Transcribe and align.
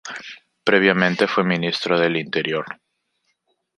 Previamente, 0.63 1.27
fue 1.27 1.43
ministro 1.43 1.99
del 1.99 2.17
interior. 2.17 2.65